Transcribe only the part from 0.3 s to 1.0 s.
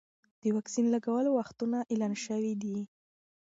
د واکسین